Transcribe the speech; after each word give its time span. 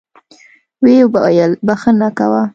ويې 0.83 1.03
ويل 1.13 1.51
بخښه 1.67 2.09
کوه. 2.17 2.43